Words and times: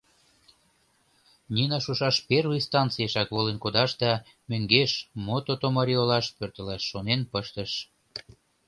Нина 1.53 1.77
шушаш 1.85 2.15
первый 2.31 2.59
станциешак 2.67 3.27
волен 3.35 3.57
кодаш 3.63 3.91
да 4.01 4.11
мӧҥгеш 4.49 4.91
Мототомари 5.25 5.95
олаш 6.01 6.25
пӧртылаш 6.37 6.81
шонен 6.89 7.21
пыштыш. 7.31 7.71